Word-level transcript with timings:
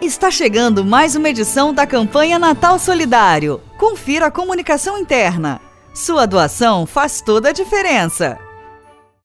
Está 0.00 0.30
chegando 0.30 0.82
mais 0.82 1.14
uma 1.14 1.28
edição 1.28 1.74
da 1.74 1.86
campanha 1.86 2.38
Natal 2.38 2.78
Solidário. 2.78 3.60
Confira 3.76 4.26
a 4.26 4.30
comunicação 4.30 4.96
interna. 4.96 5.60
Sua 5.92 6.26
doação 6.26 6.86
faz 6.86 7.20
toda 7.20 7.50
a 7.50 7.52
diferença. 7.52 8.38